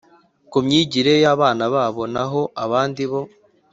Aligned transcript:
ku 0.51 0.57
myigire 0.65 1.13
y 1.23 1.27
abana 1.33 1.63
babo 1.73 2.03
naho 2.13 2.41
abandi 2.63 3.03
bo 3.11 3.21